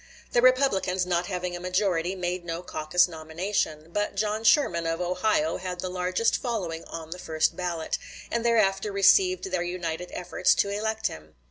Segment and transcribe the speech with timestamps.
[0.31, 5.57] The Republicans, not having a majority, made no caucus nomination; but John Sherman, of Ohio,
[5.57, 7.99] had the largest following on the first ballot,
[8.31, 11.35] and thereafter received their united efforts to elect him.